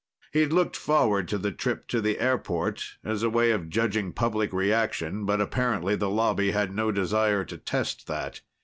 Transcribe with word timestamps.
He'd 0.33 0.51
looked 0.51 0.75
forward 0.75 1.27
to 1.27 1.37
the 1.37 1.51
trip 1.51 1.87
to 1.89 2.01
the 2.01 2.17
airport 2.19 2.83
as 3.03 3.21
a 3.21 3.29
way 3.29 3.51
of 3.51 3.69
judging 3.69 4.13
public 4.13 4.51
reaction. 4.51 5.25
But 5.27 5.39
apparently 5.39 5.95
the 5.95 6.09
Lobby 6.09 6.49
had 6.49 6.73
no 6.73 6.91
desire 6.91 7.45
to 7.45 7.57
test 7.59 8.07
that. 8.07 8.41